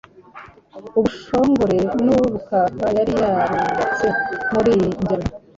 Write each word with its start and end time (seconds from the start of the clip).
ubushongore 0.97 1.77
n’ubukaka 2.03 2.85
yari 2.97 3.13
yarubatse 3.21 4.07
muri 4.53 4.69
iyi 4.77 4.87
njyana 4.97 5.27